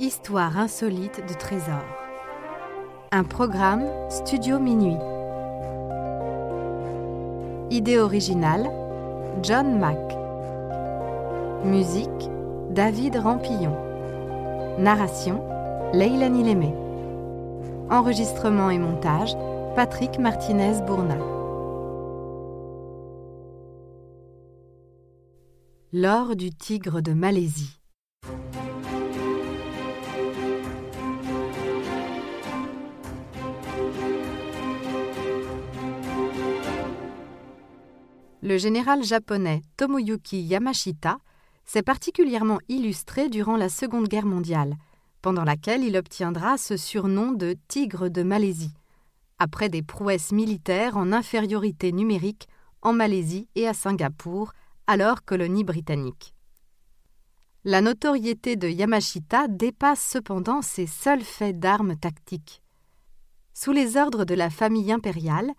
[0.00, 1.86] Histoire insolite de trésors.
[3.12, 4.98] Un programme Studio Minuit.
[7.70, 8.68] Idée originale
[9.44, 10.00] John Mack.
[11.64, 12.28] Musique
[12.70, 13.76] David Rampillon.
[14.80, 15.40] Narration
[15.92, 16.74] Leilani Lémé.
[17.88, 19.36] Enregistrement et montage
[19.76, 21.18] Patrick Martinez-Bourna.
[25.92, 27.78] L'or du tigre de Malaisie.
[38.44, 41.16] Le général japonais Tomoyuki Yamashita
[41.64, 44.76] s'est particulièrement illustré durant la Seconde Guerre mondiale,
[45.22, 48.74] pendant laquelle il obtiendra ce surnom de Tigre de Malaisie,
[49.38, 52.46] après des prouesses militaires en infériorité numérique
[52.82, 54.52] en Malaisie et à Singapour,
[54.86, 56.34] alors colonie britannique.
[57.64, 62.60] La notoriété de Yamashita dépasse cependant ses seuls faits d'armes tactiques.
[63.54, 65.50] Sous les ordres de la famille impériale,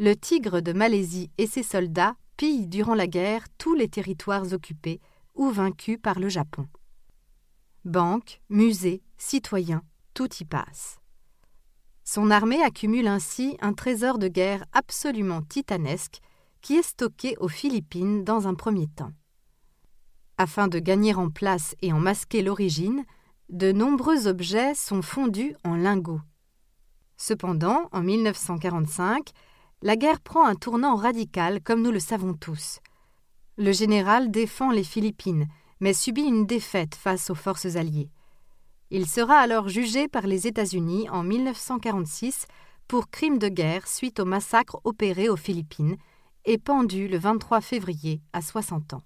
[0.00, 5.00] le Tigre de Malaisie et ses soldats pille durant la guerre tous les territoires occupés
[5.34, 6.66] ou vaincus par le Japon.
[7.84, 9.82] Banques, musées, citoyens,
[10.14, 10.98] tout y passe.
[12.04, 16.20] Son armée accumule ainsi un trésor de guerre absolument titanesque
[16.60, 19.12] qui est stocké aux Philippines dans un premier temps.
[20.36, 23.04] Afin de gagner en place et en masquer l'origine,
[23.48, 26.20] de nombreux objets sont fondus en lingots.
[27.16, 29.30] Cependant, en 1945,
[29.84, 32.80] la guerre prend un tournant radical comme nous le savons tous.
[33.58, 35.46] Le général défend les Philippines,
[35.78, 38.08] mais subit une défaite face aux forces alliées.
[38.90, 42.46] Il sera alors jugé par les États-Unis en 1946
[42.88, 45.96] pour crime de guerre suite au massacre opéré aux Philippines
[46.46, 49.02] et pendu le 23 février à 60 ans.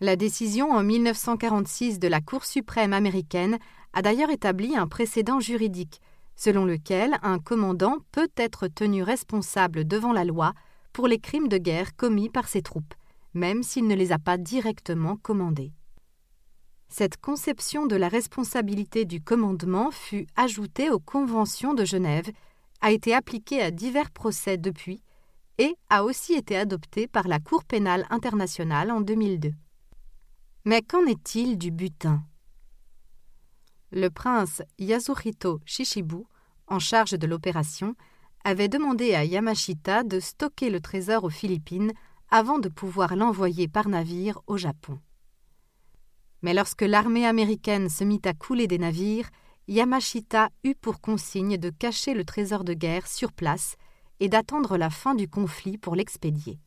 [0.00, 3.58] La décision en 1946 de la Cour suprême américaine
[3.94, 6.00] a d'ailleurs établi un précédent juridique
[6.42, 10.54] selon lequel un commandant peut être tenu responsable devant la loi
[10.94, 12.94] pour les crimes de guerre commis par ses troupes,
[13.34, 15.74] même s'il ne les a pas directement commandés.
[16.88, 22.30] Cette conception de la responsabilité du commandement fut ajoutée aux conventions de Genève,
[22.80, 25.02] a été appliquée à divers procès depuis
[25.58, 29.52] et a aussi été adoptée par la Cour pénale internationale en 2002.
[30.64, 32.24] Mais qu'en est-il du butin?
[33.92, 36.24] Le prince Yasuhito Shishibu,
[36.70, 37.94] en charge de l'opération,
[38.44, 41.92] avait demandé à Yamashita de stocker le trésor aux Philippines
[42.30, 44.98] avant de pouvoir l'envoyer par navire au Japon.
[46.42, 49.28] Mais lorsque l'armée américaine se mit à couler des navires,
[49.68, 53.76] Yamashita eut pour consigne de cacher le trésor de guerre sur place
[54.20, 56.58] et d'attendre la fin du conflit pour l'expédier.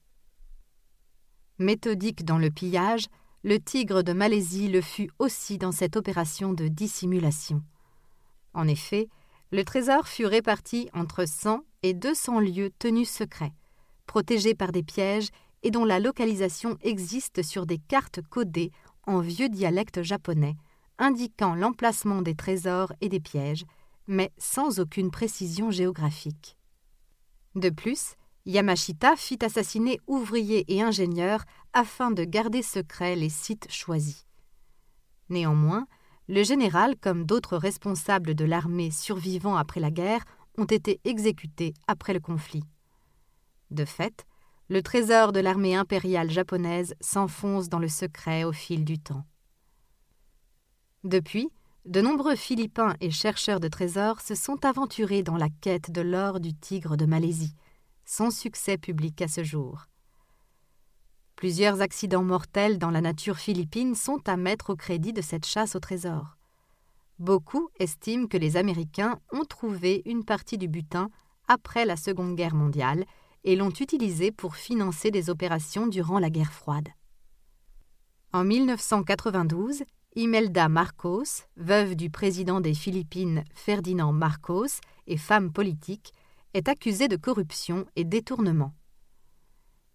[1.59, 3.05] Méthodique dans le pillage,
[3.43, 7.61] le tigre de Malaisie le fut aussi dans cette opération de dissimulation.
[8.53, 9.09] En effet,
[9.53, 13.53] le trésor fut réparti entre 100 et 200 lieux tenus secrets,
[14.07, 15.29] protégés par des pièges
[15.61, 18.71] et dont la localisation existe sur des cartes codées
[19.05, 20.55] en vieux dialecte japonais,
[20.97, 23.63] indiquant l'emplacement des trésors et des pièges,
[24.07, 26.57] mais sans aucune précision géographique.
[27.53, 28.15] De plus,
[28.47, 31.43] Yamashita fit assassiner ouvriers et ingénieurs
[31.73, 34.25] afin de garder secrets les sites choisis.
[35.29, 35.85] Néanmoins,
[36.27, 40.23] le général, comme d'autres responsables de l'armée survivant après la guerre,
[40.57, 42.63] ont été exécutés après le conflit.
[43.71, 44.25] De fait,
[44.69, 49.25] le trésor de l'armée impériale japonaise s'enfonce dans le secret au fil du temps.
[51.03, 51.49] Depuis,
[51.85, 56.39] de nombreux Philippins et chercheurs de trésors se sont aventurés dans la quête de l'or
[56.39, 57.55] du tigre de Malaisie,
[58.05, 59.87] sans succès public à ce jour.
[61.43, 65.75] Plusieurs accidents mortels dans la nature philippine sont à mettre au crédit de cette chasse
[65.75, 66.37] au trésor.
[67.19, 71.09] Beaucoup estiment que les Américains ont trouvé une partie du butin
[71.49, 73.03] après la Seconde Guerre mondiale
[73.43, 76.87] et l'ont utilisé pour financer des opérations durant la guerre froide.
[78.31, 79.83] En 1992,
[80.15, 86.13] Imelda Marcos, veuve du président des Philippines Ferdinand Marcos et femme politique,
[86.53, 88.73] est accusée de corruption et détournement.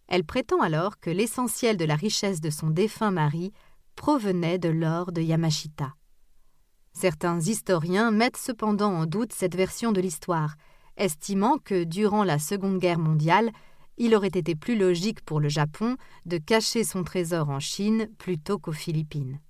[0.08, 3.52] Elle prétend alors que l'essentiel de la richesse de son défunt mari
[3.94, 5.94] provenait de l'or de Yamashita.
[6.93, 10.56] Certains historiens mettent cependant en doute cette version de l'histoire,
[10.96, 13.52] estimant que durant la Seconde Guerre mondiale,
[13.99, 18.58] il aurait été plus logique pour le Japon de cacher son trésor en Chine plutôt
[18.58, 19.40] qu'aux Philippines.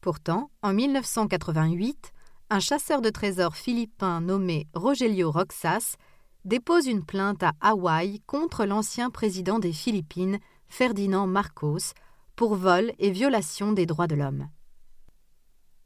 [0.00, 2.12] Pourtant, en 1988,
[2.50, 5.96] un chasseur de trésors philippin nommé Rogelio Roxas
[6.44, 11.94] dépose une plainte à Hawaï contre l'ancien président des Philippines, Ferdinand Marcos,
[12.36, 14.48] pour vol et violation des droits de l'homme.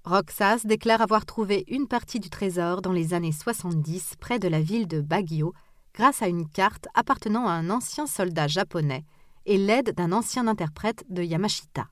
[0.05, 4.61] Roxas déclare avoir trouvé une partie du trésor dans les années 70 près de la
[4.61, 5.53] ville de Baguio
[5.94, 9.05] grâce à une carte appartenant à un ancien soldat japonais
[9.47, 11.88] et l'aide d'un ancien interprète de Yamashita.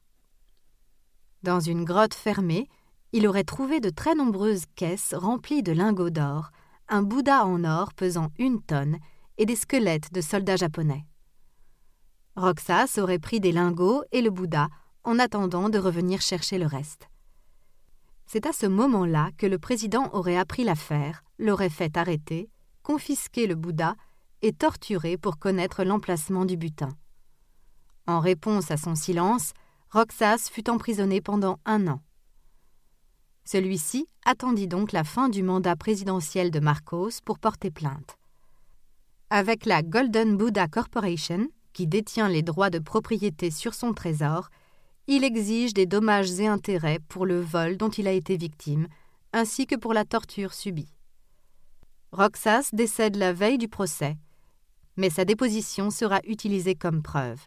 [1.43, 2.69] Dans une grotte fermée,
[3.13, 6.51] il aurait trouvé de très nombreuses caisses remplies de lingots d'or,
[6.89, 8.99] un Bouddha en or pesant une tonne
[9.39, 11.05] et des squelettes de soldats japonais.
[12.37, 14.69] Roxas aurait pris des lingots et le Bouddha
[15.05, 17.09] en attendant de revenir chercher le reste.
[18.27, 22.49] C'est à ce moment-là que le président aurait appris l'affaire, l'aurait fait arrêter,
[22.83, 23.95] confisquer le Bouddha
[24.43, 26.91] et torturer pour connaître l'emplacement du butin.
[28.07, 29.53] En réponse à son silence,
[29.91, 32.01] Roxas fut emprisonné pendant un an.
[33.45, 38.17] Celui-ci attendit donc la fin du mandat présidentiel de Marcos pour porter plainte.
[39.31, 44.49] Avec la Golden Buddha Corporation, qui détient les droits de propriété sur son trésor,
[45.07, 48.87] il exige des dommages et intérêts pour le vol dont il a été victime,
[49.33, 50.95] ainsi que pour la torture subie.
[52.13, 54.17] Roxas décède la veille du procès,
[54.97, 57.41] mais sa déposition sera utilisée comme preuve.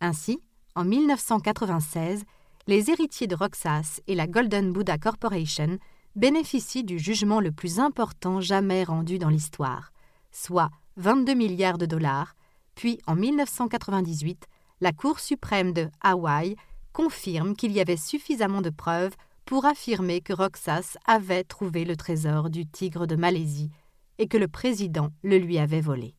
[0.00, 0.40] Ainsi,
[0.74, 2.22] en 1996,
[2.68, 5.78] les héritiers de Roxas et la Golden Buddha Corporation
[6.16, 9.92] bénéficient du jugement le plus important jamais rendu dans l'histoire,
[10.32, 12.34] soit 22 milliards de dollars,
[12.74, 14.46] puis en 1998,
[14.80, 16.56] la Cour suprême de Hawaï
[16.92, 19.14] confirme qu'il y avait suffisamment de preuves
[19.44, 23.70] pour affirmer que Roxas avait trouvé le trésor du tigre de Malaisie
[24.18, 26.16] et que le président le lui avait volé.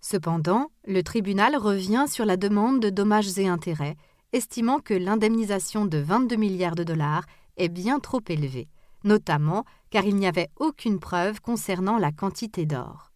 [0.00, 3.96] Cependant, le tribunal revient sur la demande de dommages et intérêts
[4.32, 7.24] estimant que l'indemnisation de 22 milliards de dollars
[7.56, 8.68] est bien trop élevée,
[9.04, 13.12] notamment car il n'y avait aucune preuve concernant la quantité d'or.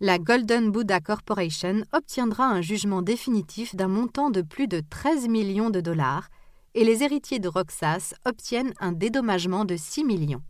[0.00, 5.70] La Golden Buddha Corporation obtiendra un jugement définitif d'un montant de plus de 13 millions
[5.70, 6.28] de dollars
[6.74, 10.42] et les héritiers de Roxas obtiennent un dédommagement de 6 millions.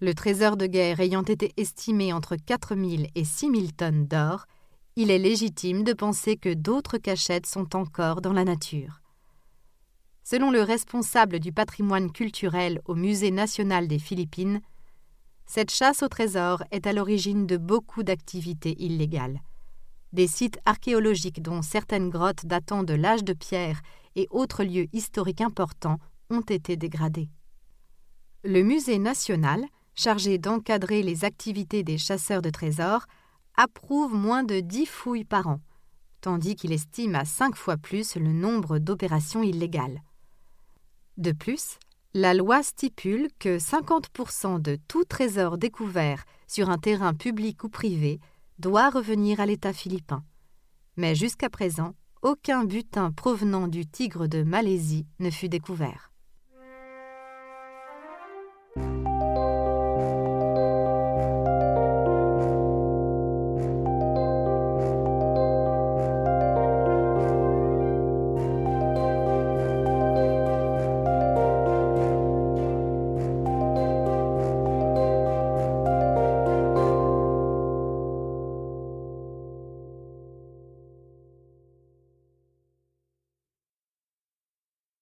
[0.00, 4.46] Le trésor de guerre ayant été estimé entre 4 000 et 6 000 tonnes d'or,
[4.96, 9.00] il est légitime de penser que d'autres cachettes sont encore dans la nature.
[10.22, 14.60] Selon le responsable du patrimoine culturel au Musée national des Philippines,
[15.46, 19.40] cette chasse au trésor est à l'origine de beaucoup d'activités illégales.
[20.12, 23.80] Des sites archéologiques dont certaines grottes datant de l'âge de pierre
[24.14, 25.98] et autres lieux historiques importants
[26.30, 27.30] ont été dégradés.
[28.44, 29.64] Le Musée national,
[29.94, 33.06] chargé d'encadrer les activités des chasseurs de trésors,
[33.56, 35.60] approuve moins de dix fouilles par an,
[36.20, 40.02] tandis qu'il estime à cinq fois plus le nombre d'opérations illégales.
[41.16, 41.78] De plus,
[42.14, 48.20] la loi stipule que 50% de tout trésor découvert sur un terrain public ou privé
[48.58, 50.22] doit revenir à l'État philippin.
[50.96, 56.11] Mais jusqu'à présent, aucun butin provenant du tigre de Malaisie ne fut découvert.